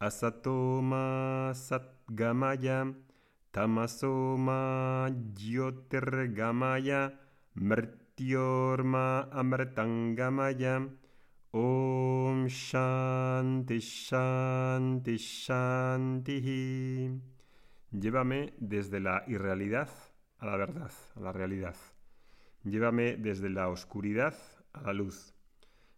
[0.00, 2.94] asatoma satgamaya
[3.52, 7.12] tamasoma jyotirgamaya
[7.56, 10.88] mrityorma amritangamaya
[11.50, 17.10] Om Shanti Shanti Shanti.
[17.90, 19.88] Llévame desde la irrealidad
[20.38, 21.74] a la verdad, a la realidad.
[22.64, 24.34] Llévame desde la oscuridad
[24.74, 25.32] a la luz.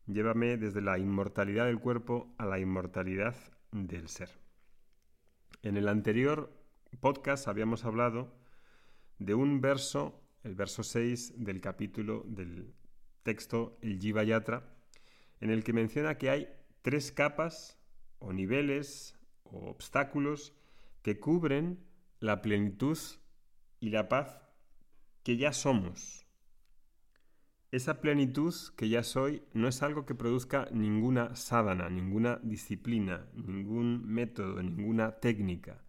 [0.07, 3.35] Llévame desde la inmortalidad del cuerpo a la inmortalidad
[3.73, 4.31] del ser.
[5.63, 6.53] En el anterior
[7.01, 8.35] podcast habíamos hablado
[9.19, 12.75] de un verso, el verso 6 del capítulo del
[13.23, 14.65] texto El Jiva Yatra,
[15.41, 16.49] en el que menciona que hay
[16.83, 17.79] tres capas
[18.19, 20.55] o niveles o obstáculos
[21.03, 21.85] que cubren
[22.19, 22.99] la plenitud
[23.81, 24.41] y la paz
[25.23, 26.27] que ya somos.
[27.73, 34.05] Esa plenitud que ya soy no es algo que produzca ninguna sadhana, ninguna disciplina, ningún
[34.07, 35.85] método, ninguna técnica.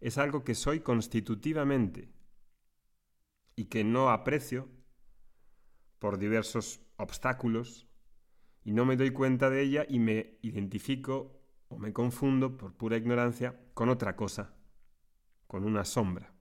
[0.00, 2.08] Es algo que soy constitutivamente
[3.54, 4.68] y que no aprecio
[5.98, 7.86] por diversos obstáculos
[8.64, 12.96] y no me doy cuenta de ella y me identifico o me confundo por pura
[12.96, 14.54] ignorancia con otra cosa,
[15.46, 16.32] con una sombra.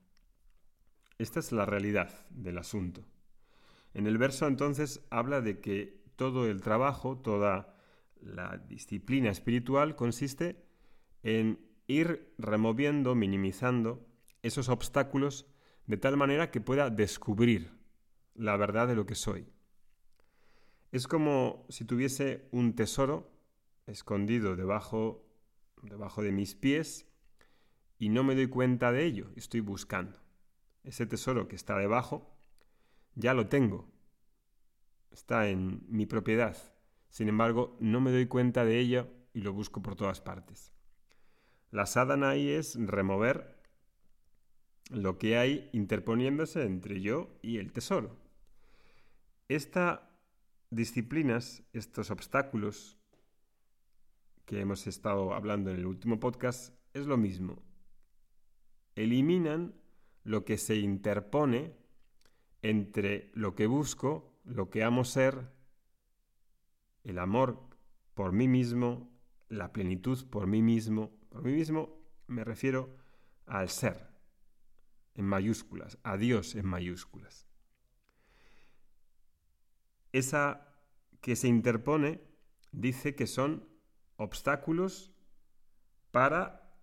[1.17, 3.05] Esta es la realidad del asunto.
[3.95, 7.73] En el verso entonces habla de que todo el trabajo, toda
[8.19, 10.65] la disciplina espiritual consiste
[11.23, 14.05] en ir removiendo, minimizando
[14.43, 15.47] esos obstáculos
[15.87, 17.71] de tal manera que pueda descubrir
[18.33, 19.47] la verdad de lo que soy.
[20.91, 23.31] Es como si tuviese un tesoro
[23.87, 25.25] escondido debajo,
[25.81, 27.07] debajo de mis pies
[27.97, 30.19] y no me doy cuenta de ello, estoy buscando.
[30.83, 32.34] Ese tesoro que está debajo,
[33.15, 33.87] ya lo tengo,
[35.11, 36.55] está en mi propiedad.
[37.09, 40.71] Sin embargo, no me doy cuenta de ello y lo busco por todas partes.
[41.71, 43.55] La sadhana ahí es remover
[44.89, 48.17] lo que hay interponiéndose entre yo y el tesoro.
[49.47, 50.11] Esta
[50.69, 52.97] disciplinas, estos obstáculos
[54.45, 57.63] que hemos estado hablando en el último podcast, es lo mismo.
[58.95, 59.73] Eliminan
[60.23, 61.73] lo que se interpone
[62.69, 65.51] entre lo que busco, lo que amo ser,
[67.03, 67.59] el amor
[68.13, 69.11] por mí mismo,
[69.49, 71.11] la plenitud por mí mismo.
[71.29, 72.95] Por mí mismo me refiero
[73.45, 74.09] al ser,
[75.13, 77.45] en mayúsculas, a Dios en mayúsculas
[80.17, 80.73] esa
[81.19, 82.21] que se interpone
[82.71, 83.67] dice que son
[84.15, 85.11] obstáculos
[86.11, 86.73] para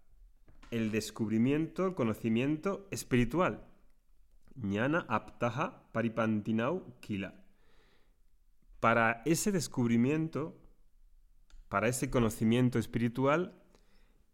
[0.71, 3.67] el descubrimiento, el conocimiento espiritual.
[5.93, 7.35] Paripantinau kila.
[8.81, 10.59] Para ese descubrimiento,
[11.69, 13.55] para ese conocimiento espiritual,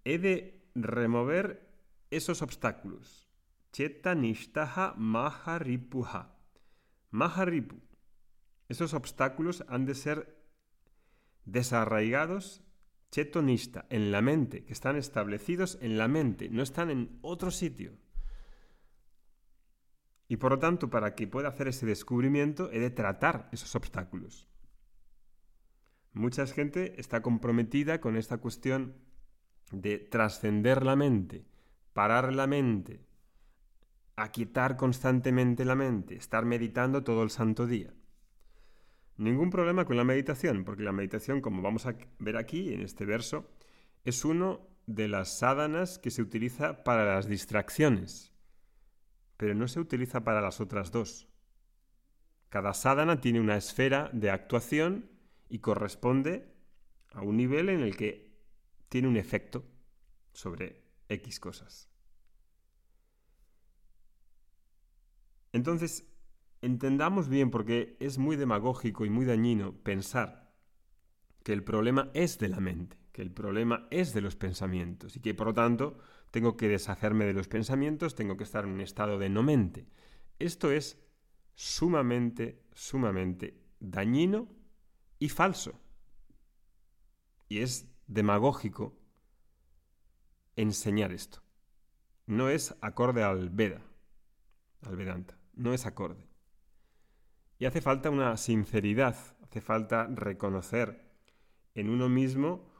[0.04, 1.68] he de remover
[2.10, 3.28] esos obstáculos.
[3.72, 6.34] Cheta nishtaha maharipuha.
[7.10, 7.88] Maharipu
[8.68, 10.36] esos obstáculos han de ser
[11.44, 12.62] desarraigados
[13.10, 17.92] chetonista, en la mente, que están establecidos en la mente, no están en otro sitio.
[20.28, 24.46] Y por lo tanto, para que pueda hacer ese descubrimiento, he de tratar esos obstáculos.
[26.12, 28.94] Mucha gente está comprometida con esta cuestión
[29.72, 31.46] de trascender la mente,
[31.92, 33.06] parar la mente,
[34.16, 37.94] aquietar constantemente la mente, estar meditando todo el santo día.
[39.16, 43.04] Ningún problema con la meditación, porque la meditación, como vamos a ver aquí en este
[43.04, 43.50] verso,
[44.04, 48.32] es uno de las sádanas que se utiliza para las distracciones,
[49.38, 51.28] pero no se utiliza para las otras dos.
[52.50, 55.08] Cada sádana tiene una esfera de actuación
[55.48, 56.54] y corresponde
[57.12, 58.36] a un nivel en el que
[58.90, 59.64] tiene un efecto
[60.32, 61.88] sobre X cosas.
[65.52, 66.06] Entonces,
[66.60, 70.52] entendamos bien, porque es muy demagógico y muy dañino pensar
[71.44, 75.20] que el problema es de la mente, que el problema es de los pensamientos y
[75.20, 75.98] que por lo tanto
[76.30, 79.86] tengo que deshacerme de los pensamientos, tengo que estar en un estado de no mente.
[80.38, 81.02] Esto es
[81.54, 84.48] sumamente, sumamente dañino
[85.18, 85.80] y falso.
[87.48, 88.98] Y es demagógico
[90.56, 91.42] enseñar esto.
[92.26, 93.82] No es acorde al Veda,
[94.82, 96.28] al Vedanta, no es acorde.
[97.58, 101.10] Y hace falta una sinceridad, hace falta reconocer
[101.74, 102.70] en uno mismo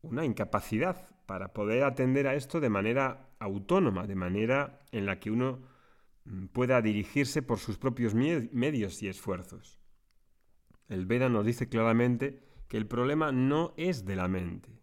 [0.00, 5.30] una incapacidad para poder atender a esto de manera autónoma, de manera en la que
[5.30, 5.60] uno
[6.24, 9.78] mm, pueda dirigirse por sus propios medios y esfuerzos.
[10.88, 14.80] El Veda nos dice claramente que el problema no es de la mente.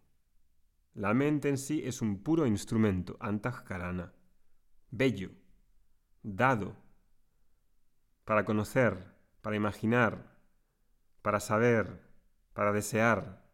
[0.94, 4.12] La mente en sí es un puro instrumento, antahkarana,
[4.92, 5.32] bello,
[6.22, 6.76] dado,
[8.24, 10.38] para conocer, para imaginar,
[11.22, 12.04] para saber,
[12.52, 13.45] para desear.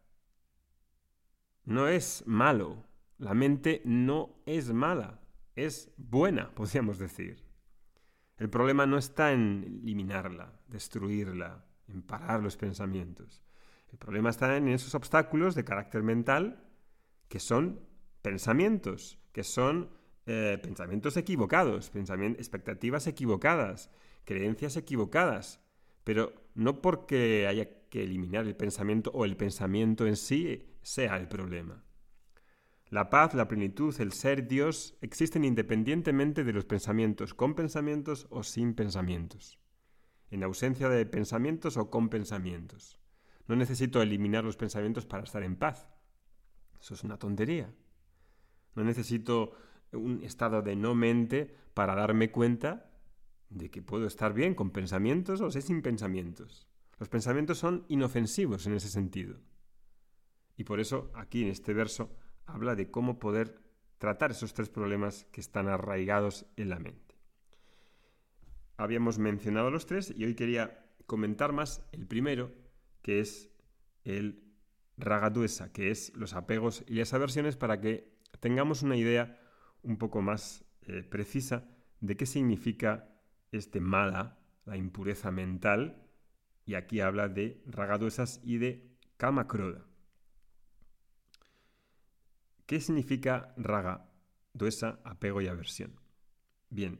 [1.65, 2.85] No es malo,
[3.17, 5.21] la mente no es mala,
[5.55, 7.43] es buena, podríamos decir.
[8.37, 13.41] El problema no está en eliminarla, destruirla, en parar los pensamientos.
[13.91, 16.67] El problema está en esos obstáculos de carácter mental
[17.29, 17.79] que son
[18.21, 19.91] pensamientos, que son
[20.25, 23.91] eh, pensamientos equivocados, expectativas equivocadas,
[24.25, 25.61] creencias equivocadas,
[26.03, 31.27] pero no porque haya que eliminar el pensamiento o el pensamiento en sí sea el
[31.27, 31.83] problema.
[32.89, 38.43] La paz, la plenitud, el ser Dios existen independientemente de los pensamientos, con pensamientos o
[38.43, 39.57] sin pensamientos,
[40.29, 42.99] en ausencia de pensamientos o con pensamientos.
[43.47, 45.89] No necesito eliminar los pensamientos para estar en paz.
[46.79, 47.73] Eso es una tontería.
[48.75, 49.53] No necesito
[49.91, 52.91] un estado de no mente para darme cuenta
[53.49, 56.67] de que puedo estar bien con pensamientos o sin pensamientos.
[56.99, 59.39] Los pensamientos son inofensivos en ese sentido.
[60.57, 62.15] Y por eso aquí en este verso
[62.45, 63.61] habla de cómo poder
[63.97, 67.15] tratar esos tres problemas que están arraigados en la mente.
[68.77, 72.51] Habíamos mencionado los tres y hoy quería comentar más el primero,
[73.01, 73.49] que es
[74.03, 74.43] el
[74.97, 79.39] ragaduesa, que es los apegos y las aversiones, para que tengamos una idea
[79.83, 83.09] un poco más eh, precisa de qué significa
[83.51, 86.09] este mala, la impureza mental,
[86.65, 89.85] y aquí habla de ragaduesas y de kamakroda.
[92.73, 94.09] ¿Qué significa raga,
[94.51, 95.99] duesa, apego y aversión?
[96.71, 96.99] Bien,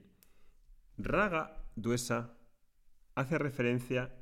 [0.99, 2.37] raga, duesa,
[3.15, 4.13] hace referencia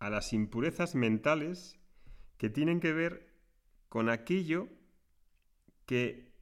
[0.00, 1.80] a las impurezas mentales
[2.36, 3.32] que tienen que ver
[3.88, 4.68] con aquello
[5.86, 6.34] que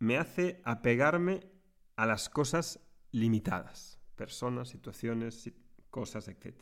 [0.00, 1.48] me hace apegarme
[1.94, 2.80] a las cosas
[3.12, 5.48] limitadas, personas, situaciones,
[5.90, 6.60] cosas, etc.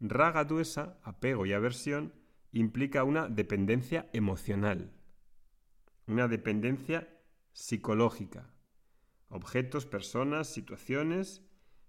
[0.00, 2.14] Raga, duesa, apego y aversión
[2.50, 4.95] implica una dependencia emocional
[6.06, 7.08] una dependencia
[7.52, 8.50] psicológica.
[9.28, 11.42] Objetos, personas, situaciones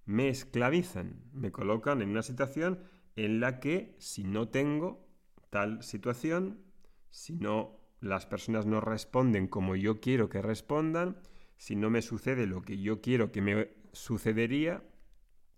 [0.06, 2.80] me esclavizan, me colocan en una situación
[3.16, 5.06] en la que si no tengo
[5.50, 6.64] tal situación,
[7.10, 11.18] si no las personas no responden como yo quiero que respondan,
[11.58, 14.84] si no me sucede lo que yo quiero que me sucedería,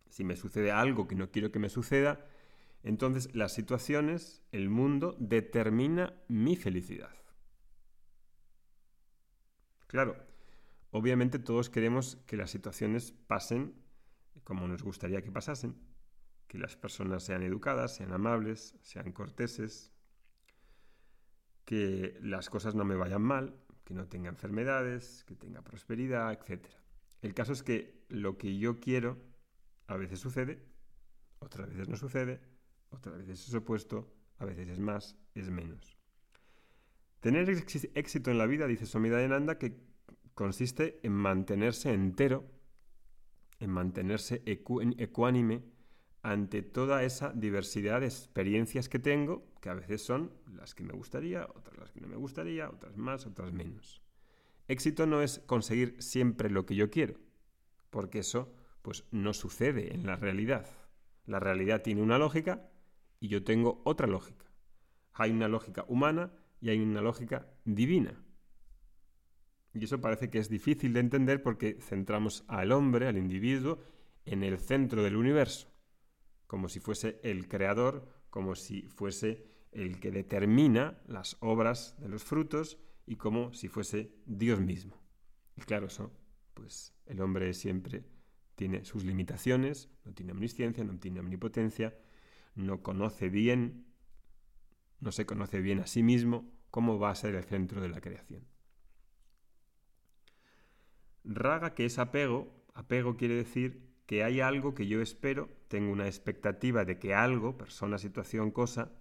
[0.09, 2.25] si me sucede algo que no quiero que me suceda,
[2.83, 7.18] entonces las situaciones, el mundo determina mi felicidad.
[9.89, 10.15] Claro,
[10.91, 13.73] obviamente todos queremos que las situaciones pasen
[14.43, 15.75] como nos gustaría que pasasen,
[16.47, 19.91] que las personas sean educadas, sean amables, sean corteses,
[21.65, 26.67] que las cosas no me vayan mal, que no tenga enfermedades, que tenga prosperidad, etc.
[27.21, 29.17] El caso es que lo que yo quiero
[29.87, 30.63] a veces sucede,
[31.39, 32.41] otras veces no sucede,
[32.91, 35.98] otras veces es opuesto, a veces es más, es menos.
[37.19, 39.75] Tener éxito en la vida, dice Nanda, que
[40.33, 42.45] consiste en mantenerse entero,
[43.59, 45.63] en mantenerse ecuánime
[46.21, 50.93] ante toda esa diversidad de experiencias que tengo, que a veces son las que me
[50.93, 54.01] gustaría, otras las que no me gustaría, otras más, otras menos.
[54.67, 57.15] Éxito no es conseguir siempre lo que yo quiero,
[57.89, 60.67] porque eso pues no sucede en la realidad.
[61.25, 62.69] La realidad tiene una lógica
[63.19, 64.45] y yo tengo otra lógica.
[65.13, 68.13] Hay una lógica humana y hay una lógica divina.
[69.73, 73.79] Y eso parece que es difícil de entender porque centramos al hombre, al individuo,
[74.25, 75.71] en el centro del universo,
[76.47, 82.23] como si fuese el creador, como si fuese el que determina las obras de los
[82.23, 85.01] frutos y como si fuese Dios mismo.
[85.55, 86.11] Y claro, eso,
[86.53, 88.05] pues el hombre siempre
[88.55, 91.97] tiene sus limitaciones, no tiene omnisciencia, no tiene omnipotencia,
[92.55, 93.85] no conoce bien
[94.99, 98.01] no se conoce bien a sí mismo, ¿cómo va a ser el centro de la
[98.01, 98.45] creación?
[101.23, 106.07] Raga, que es apego, apego quiere decir que hay algo que yo espero, tengo una
[106.07, 108.91] expectativa de que algo, persona, situación, cosa,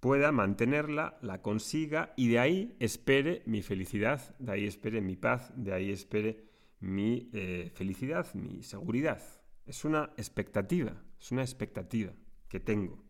[0.00, 5.52] pueda mantenerla, la consiga y de ahí espere mi felicidad, de ahí espere mi paz,
[5.56, 6.44] de ahí espere
[6.78, 9.20] mi eh, felicidad, mi seguridad.
[9.64, 12.12] Es una expectativa, es una expectativa
[12.48, 13.02] que tengo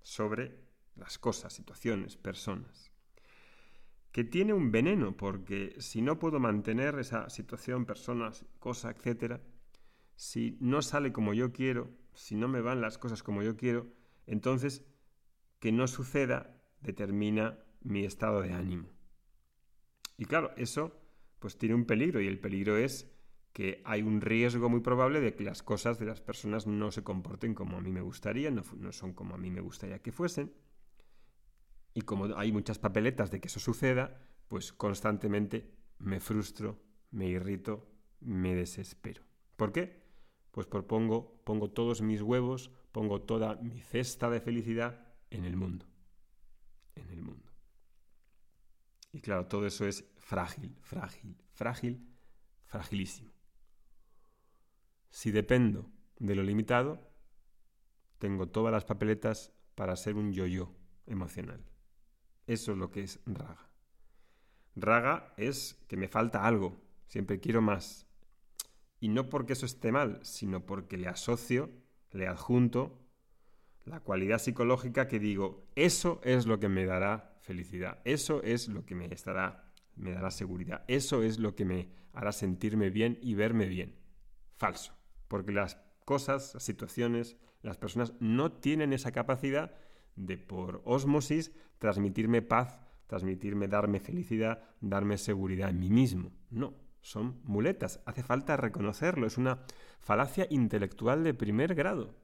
[0.00, 0.61] sobre
[0.96, 2.90] las cosas, situaciones, personas.
[4.10, 9.40] Que tiene un veneno, porque si no puedo mantener esa situación, personas, cosa, etc.,
[10.14, 13.86] si no sale como yo quiero, si no me van las cosas como yo quiero,
[14.26, 14.84] entonces
[15.58, 18.88] que no suceda determina mi estado de ánimo.
[20.18, 20.98] Y claro, eso
[21.38, 23.10] pues tiene un peligro y el peligro es
[23.52, 27.02] que hay un riesgo muy probable de que las cosas de las personas no se
[27.02, 30.12] comporten como a mí me gustaría, no, no son como a mí me gustaría que
[30.12, 30.52] fuesen.
[31.94, 37.88] Y como hay muchas papeletas de que eso suceda, pues constantemente me frustro, me irrito,
[38.20, 39.22] me desespero.
[39.56, 40.02] ¿Por qué?
[40.50, 45.56] Pues por pongo, pongo todos mis huevos, pongo toda mi cesta de felicidad en el
[45.56, 45.86] mundo.
[46.94, 47.50] En el mundo.
[49.12, 52.06] Y claro, todo eso es frágil, frágil, frágil,
[52.66, 53.32] fragilísimo.
[55.10, 57.10] Si dependo de lo limitado,
[58.18, 60.74] tengo todas las papeletas para ser un yo-yo
[61.06, 61.71] emocional.
[62.46, 63.68] Eso es lo que es raga.
[64.74, 68.06] Raga es que me falta algo, siempre quiero más.
[69.00, 71.70] Y no porque eso esté mal, sino porque le asocio,
[72.12, 72.98] le adjunto
[73.84, 78.86] la cualidad psicológica que digo, eso es lo que me dará felicidad, eso es lo
[78.86, 83.34] que me estará, me dará seguridad, eso es lo que me hará sentirme bien y
[83.34, 83.96] verme bien.
[84.56, 84.94] Falso,
[85.28, 89.74] porque las cosas, las situaciones, las personas no tienen esa capacidad
[90.16, 96.32] de por osmosis transmitirme paz, transmitirme, darme felicidad, darme seguridad en mí mismo.
[96.50, 98.00] No, son muletas.
[98.06, 99.26] Hace falta reconocerlo.
[99.26, 99.64] Es una
[100.00, 102.14] falacia intelectual de primer grado.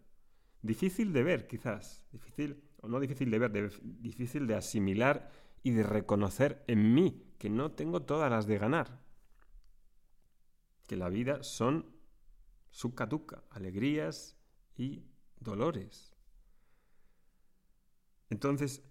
[0.63, 2.05] Difícil de ver, quizás.
[2.13, 5.31] Difícil, o no difícil de ver, difícil de asimilar
[5.63, 9.03] y de reconocer en mí, que no tengo todas las de ganar.
[10.87, 11.87] Que la vida son
[12.71, 14.37] sucatuca, alegrías
[14.77, 15.05] y
[15.41, 16.18] dolores.
[18.31, 18.83] Entonces,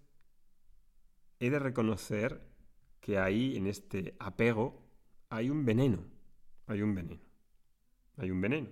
[1.39, 2.41] he de reconocer
[2.99, 4.83] que ahí, en este apego,
[5.29, 6.03] hay un veneno.
[6.65, 7.21] Hay un veneno.
[8.17, 8.69] Hay un veneno.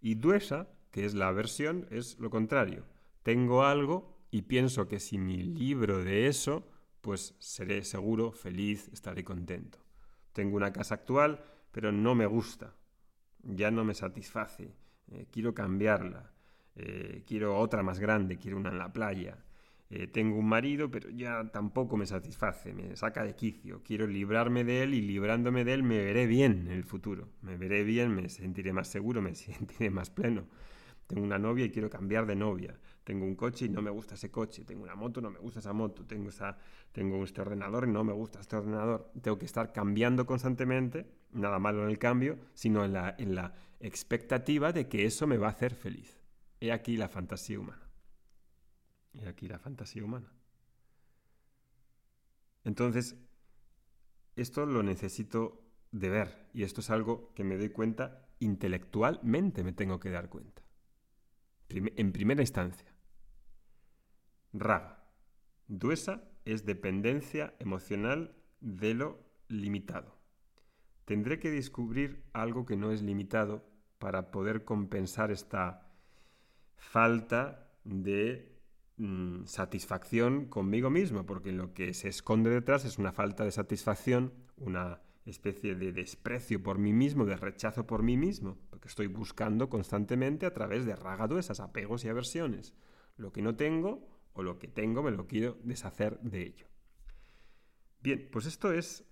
[0.00, 2.84] Y duesa, que es la aversión, es lo contrario.
[3.22, 6.68] Tengo algo y pienso que si mi libro de eso,
[7.00, 9.78] pues seré seguro, feliz, estaré contento.
[10.32, 12.74] Tengo una casa actual, pero no me gusta.
[13.42, 14.74] Ya no me satisface.
[15.10, 16.32] Eh, quiero cambiarla.
[16.74, 19.38] Eh, quiero otra más grande, quiero una en la playa.
[19.88, 23.82] Eh, tengo un marido, pero ya tampoco me satisface, me saca de quicio.
[23.84, 27.28] Quiero librarme de él y librándome de él me veré bien en el futuro.
[27.42, 30.46] Me veré bien, me sentiré más seguro, me sentiré más pleno.
[31.06, 32.76] Tengo una novia y quiero cambiar de novia.
[33.04, 34.64] Tengo un coche y no me gusta ese coche.
[34.64, 36.04] Tengo una moto, no me gusta esa moto.
[36.04, 36.58] Tengo, esa,
[36.90, 39.12] tengo este ordenador y no me gusta este ordenador.
[39.22, 43.54] Tengo que estar cambiando constantemente, nada malo en el cambio, sino en la, en la
[43.78, 46.18] expectativa de que eso me va a hacer feliz.
[46.58, 47.85] He aquí la fantasía humana.
[49.20, 50.30] Y aquí la fantasía humana.
[52.64, 53.16] Entonces,
[54.34, 59.72] esto lo necesito de ver y esto es algo que me doy cuenta intelectualmente, me
[59.72, 60.62] tengo que dar cuenta.
[61.68, 62.92] En primera instancia.
[64.52, 65.04] Raga.
[65.68, 70.16] Duesa es dependencia emocional de lo limitado.
[71.04, 73.64] Tendré que descubrir algo que no es limitado
[73.98, 75.90] para poder compensar esta
[76.76, 78.55] falta de
[78.98, 84.32] Mm, satisfacción conmigo mismo, porque lo que se esconde detrás es una falta de satisfacción,
[84.56, 89.68] una especie de desprecio por mí mismo, de rechazo por mí mismo, porque estoy buscando
[89.68, 90.96] constantemente a través de
[91.38, 92.74] esas apegos y aversiones.
[93.18, 96.66] Lo que no tengo o lo que tengo me lo quiero deshacer de ello.
[98.00, 99.04] Bien, pues esto es,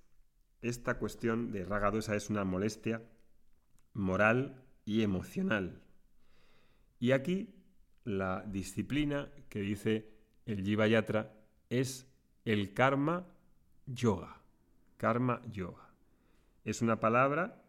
[0.62, 3.02] esta cuestión de ragaduesa es una molestia
[3.92, 5.82] moral y emocional.
[6.98, 7.53] Y aquí
[8.04, 10.10] la disciplina que dice
[10.46, 11.32] el Jiva Yatra
[11.70, 12.06] es
[12.44, 13.26] el karma
[13.86, 14.40] yoga.
[14.96, 15.90] Karma yoga.
[16.64, 17.62] Es una palabra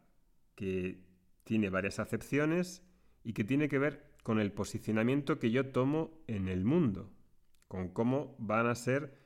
[0.56, 1.04] que
[1.44, 2.84] tiene varias acepciones
[3.24, 7.12] y que tiene que ver con el posicionamiento que yo tomo en el mundo,
[7.68, 9.20] con cómo van a ser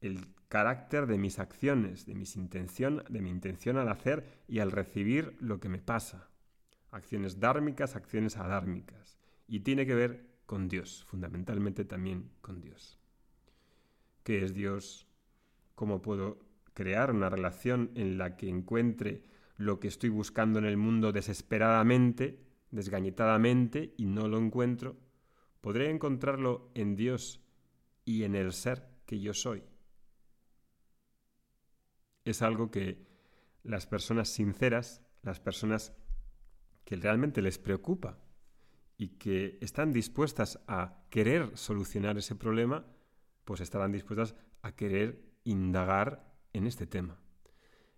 [0.00, 4.72] el carácter de mis acciones, de, mis intención, de mi intención al hacer y al
[4.72, 6.28] recibir lo que me pasa.
[6.90, 9.18] Acciones dármicas, acciones adármicas.
[9.46, 12.98] Y tiene que ver con Dios, fundamentalmente también con Dios.
[14.24, 15.06] ¿Qué es Dios?
[15.76, 16.40] ¿Cómo puedo
[16.74, 19.22] crear una relación en la que encuentre
[19.58, 22.42] lo que estoy buscando en el mundo desesperadamente,
[22.72, 24.96] desgañetadamente, y no lo encuentro?
[25.60, 27.40] ¿Podré encontrarlo en Dios
[28.04, 29.62] y en el ser que yo soy?
[32.24, 33.06] Es algo que
[33.62, 35.94] las personas sinceras, las personas
[36.84, 38.18] que realmente les preocupa
[39.00, 42.84] y que están dispuestas a querer solucionar ese problema,
[43.46, 47.18] pues estarán dispuestas a querer indagar en este tema.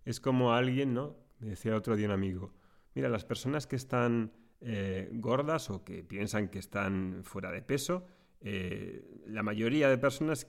[0.05, 1.17] Es como alguien, ¿no?
[1.41, 2.55] Me decía otro día un amigo,
[2.95, 8.07] mira, las personas que están eh, gordas o que piensan que están fuera de peso,
[8.41, 10.47] eh, la mayoría de personas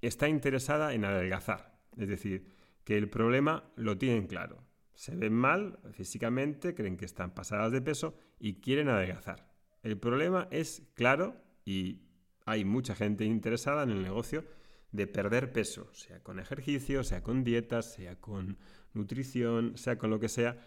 [0.00, 1.76] está interesada en adelgazar.
[1.96, 2.46] Es decir,
[2.84, 4.62] que el problema lo tienen claro.
[4.94, 9.47] Se ven mal físicamente, creen que están pasadas de peso y quieren adelgazar.
[9.88, 12.02] El problema es claro y
[12.44, 14.44] hay mucha gente interesada en el negocio
[14.92, 18.58] de perder peso, sea con ejercicio, sea con dietas, sea con
[18.92, 20.58] nutrición, sea con lo que sea.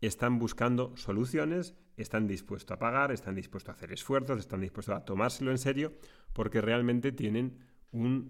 [0.00, 5.04] Están buscando soluciones, están dispuestos a pagar, están dispuestos a hacer esfuerzos, están dispuestos a
[5.04, 5.94] tomárselo en serio
[6.32, 7.58] porque realmente tienen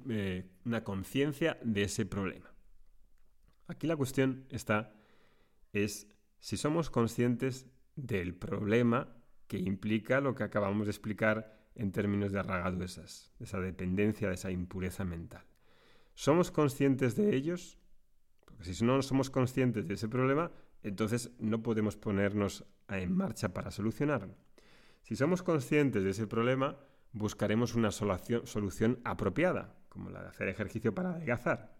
[0.09, 2.55] eh, una conciencia de ese problema.
[3.67, 4.95] Aquí la cuestión está,
[5.75, 6.09] es
[6.39, 9.22] si somos conscientes del problema
[9.53, 14.35] que implica lo que acabamos de explicar en términos de arragaduesas, de esa dependencia, de
[14.35, 15.45] esa impureza mental.
[16.15, 17.79] ¿Somos conscientes de ellos?
[18.47, 23.71] Porque si no somos conscientes de ese problema, entonces no podemos ponernos en marcha para
[23.71, 24.35] solucionarlo.
[25.03, 26.79] Si somos conscientes de ese problema,
[27.13, 31.77] buscaremos una solución, apropiada, como la de hacer ejercicio para adelgazar.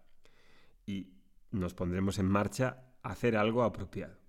[0.85, 1.07] Y
[1.49, 4.19] nos pondremos en marcha a hacer algo apropiado.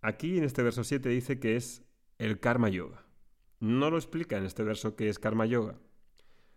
[0.00, 1.89] Aquí en este verso 7 dice que es
[2.20, 3.02] el karma yoga.
[3.60, 5.78] No lo explica en este verso qué es karma yoga.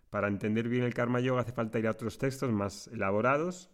[0.10, 3.70] Para entender bien el karma yoga hace falta ir a otros textos más elaborados,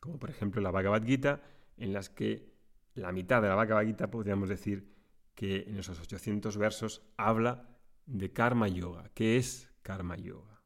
[0.00, 1.42] como por ejemplo la Bhagavad Gita,
[1.76, 2.54] en las que
[2.94, 4.90] la mitad de la Bhagavad Gita podríamos decir
[5.34, 7.68] que en esos 800 versos habla
[8.06, 9.10] de karma yoga.
[9.12, 10.62] ¿Qué es karma yoga?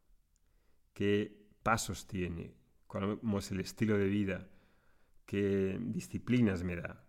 [0.93, 2.55] ¿Qué pasos tiene?
[2.87, 4.49] ¿Cómo es el estilo de vida?
[5.27, 7.05] ¿Qué disciplinas me da?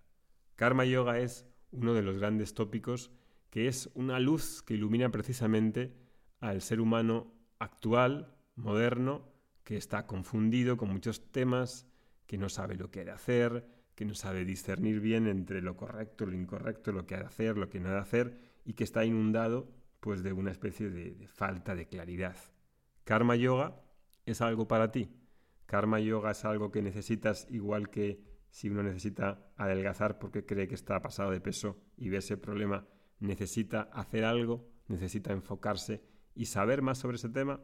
[0.55, 3.11] Karma yoga es uno de los grandes tópicos
[3.49, 5.93] que es una luz que ilumina precisamente
[6.39, 9.29] al ser humano actual, moderno,
[9.63, 11.85] que está confundido con muchos temas,
[12.25, 15.77] que no sabe lo que ha de hacer, que no sabe discernir bien entre lo
[15.77, 18.73] correcto, lo incorrecto, lo que ha de hacer, lo que no ha de hacer, y
[18.73, 22.35] que está inundado pues de una especie de, falta de claridad.
[23.03, 23.79] Karma yoga
[24.25, 25.11] es algo para ti.
[25.65, 28.19] Karma yoga es algo que necesitas igual que
[28.53, 32.87] si uno necesita adelgazar porque cree que está pasado de peso y ve ese problema,
[33.19, 36.03] necesita hacer algo, necesita enfocarse
[36.35, 37.61] y saber más sobre ese tema.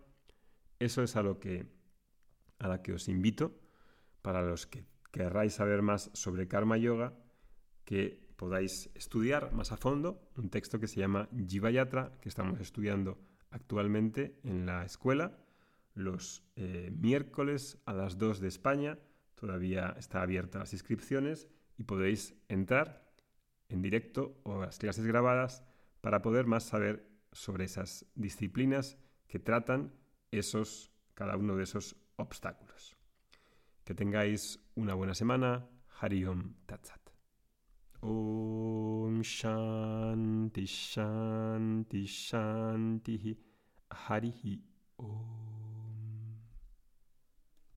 [0.80, 1.68] Eso es a lo que
[2.58, 3.60] a la que os invito
[4.24, 7.14] para los que querráis saber más sobre karma yoga,
[7.86, 13.20] que podáis estudiar más a fondo un texto que se llama Jivayatra, que estamos estudiando
[13.52, 15.38] actualmente en la escuela
[15.94, 18.98] los eh, miércoles a las 2 de España.
[19.40, 21.48] Todavía está abierta las inscripciones
[21.78, 23.10] y podéis entrar
[23.70, 25.64] en directo o a las clases grabadas
[26.02, 28.98] para poder más saber sobre esas disciplinas
[29.28, 29.94] que tratan
[30.32, 32.98] esos, cada uno de esos obstáculos.
[33.86, 35.70] Que tengáis una buena semana.
[36.02, 37.00] Hariom Tatsat.
[38.02, 43.38] Om Shanti Shanti Shanti
[43.90, 44.62] Harihi
[44.98, 45.49] Om